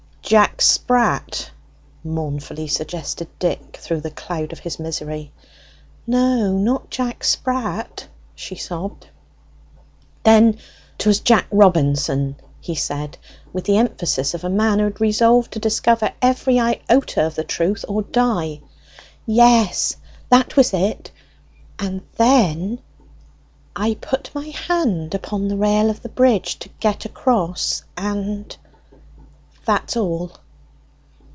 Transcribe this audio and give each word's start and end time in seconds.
"Jack 0.23 0.61
Sprat," 0.61 1.51
mournfully 2.05 2.65
suggested 2.67 3.27
Dick 3.37 3.75
through 3.81 3.99
the 3.99 4.09
cloud 4.11 4.53
of 4.53 4.59
his 4.59 4.79
misery. 4.79 5.33
"No, 6.07 6.53
not 6.57 6.89
Jack 6.89 7.25
Sprat," 7.25 8.07
she 8.33 8.55
sobbed. 8.55 9.07
"Then 10.23 10.55
'twas 10.97 11.19
Jack 11.19 11.47
Robinson!" 11.51 12.37
he 12.61 12.75
said, 12.75 13.17
with 13.51 13.65
the 13.65 13.75
emphasis 13.75 14.33
of 14.33 14.45
a 14.45 14.49
man 14.49 14.77
who 14.79 14.85
had 14.85 15.01
resolved 15.01 15.51
to 15.53 15.59
discover 15.59 16.13
every 16.21 16.57
iota 16.61 17.27
of 17.27 17.35
the 17.35 17.43
truth, 17.43 17.83
or 17.89 18.01
die. 18.01 18.61
"Yes, 19.25 19.97
that 20.29 20.55
was 20.55 20.73
it! 20.73 21.11
And 21.77 22.03
then 22.15 22.79
I 23.75 23.95
put 23.95 24.33
my 24.33 24.45
hand 24.47 25.13
upon 25.13 25.49
the 25.49 25.57
rail 25.57 25.89
of 25.89 26.03
the 26.03 26.09
bridge 26.09 26.57
to 26.59 26.69
get 26.79 27.03
across, 27.03 27.83
and 27.97 28.55
That's 29.63 29.95
all." 29.95 30.31